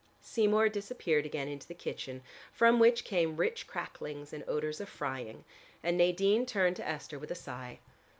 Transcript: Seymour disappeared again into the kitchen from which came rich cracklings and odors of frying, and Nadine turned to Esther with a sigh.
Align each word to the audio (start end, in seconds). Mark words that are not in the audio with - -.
Seymour 0.19 0.67
disappeared 0.67 1.27
again 1.27 1.47
into 1.47 1.67
the 1.67 1.75
kitchen 1.75 2.23
from 2.51 2.79
which 2.79 3.03
came 3.03 3.37
rich 3.37 3.67
cracklings 3.67 4.33
and 4.33 4.43
odors 4.47 4.81
of 4.81 4.89
frying, 4.89 5.43
and 5.83 5.95
Nadine 5.95 6.47
turned 6.47 6.77
to 6.77 6.87
Esther 6.87 7.19
with 7.19 7.29
a 7.29 7.35
sigh. 7.35 7.77